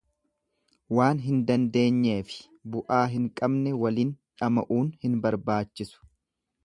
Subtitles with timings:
[0.99, 2.39] Waan hin dandeenyeefi
[2.77, 6.03] bu'aa hin qabne walin dhama'uun hin barbaachisu.